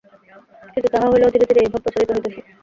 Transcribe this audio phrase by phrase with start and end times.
[0.73, 2.39] কিন্তু তাহা হইলেও ধীরে ধীরে এই ভাব প্রসারিত হইতেছে।